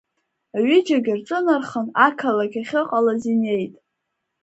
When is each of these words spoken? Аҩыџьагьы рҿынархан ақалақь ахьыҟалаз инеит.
Аҩыџьагьы 0.57 1.13
рҿынархан 1.19 1.87
ақалақь 2.07 2.57
ахьыҟалаз 2.61 3.21
инеит. 3.33 3.73